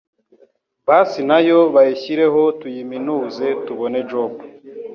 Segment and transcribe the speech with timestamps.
[0.87, 4.33] Basi nayo bayishyireho tuyiminuze tubone job